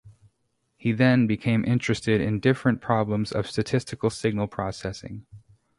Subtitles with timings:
[0.77, 5.27] He then became interested in different problems of statistical signal processing.